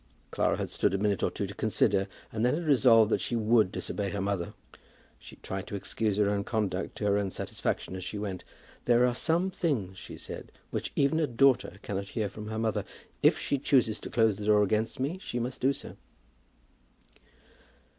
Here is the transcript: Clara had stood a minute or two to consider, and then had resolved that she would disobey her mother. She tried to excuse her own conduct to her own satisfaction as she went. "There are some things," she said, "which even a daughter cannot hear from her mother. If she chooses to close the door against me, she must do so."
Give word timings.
Clara 0.31 0.57
had 0.57 0.71
stood 0.71 0.95
a 0.95 0.97
minute 0.97 1.21
or 1.21 1.29
two 1.29 1.45
to 1.45 1.53
consider, 1.53 2.07
and 2.31 2.43
then 2.43 2.55
had 2.55 2.65
resolved 2.65 3.11
that 3.11 3.21
she 3.21 3.35
would 3.35 3.71
disobey 3.71 4.09
her 4.09 4.19
mother. 4.19 4.55
She 5.19 5.35
tried 5.35 5.67
to 5.67 5.75
excuse 5.75 6.17
her 6.17 6.27
own 6.27 6.43
conduct 6.43 6.95
to 6.95 7.05
her 7.05 7.19
own 7.19 7.29
satisfaction 7.29 7.95
as 7.95 8.03
she 8.03 8.17
went. 8.17 8.43
"There 8.85 9.05
are 9.05 9.13
some 9.13 9.51
things," 9.51 9.99
she 9.99 10.17
said, 10.17 10.51
"which 10.71 10.91
even 10.95 11.19
a 11.19 11.27
daughter 11.27 11.77
cannot 11.83 12.05
hear 12.17 12.29
from 12.29 12.47
her 12.47 12.57
mother. 12.57 12.83
If 13.21 13.37
she 13.37 13.59
chooses 13.59 13.99
to 13.99 14.09
close 14.09 14.37
the 14.37 14.45
door 14.47 14.63
against 14.63 14.99
me, 14.99 15.19
she 15.19 15.37
must 15.37 15.61
do 15.61 15.71
so." 15.71 15.95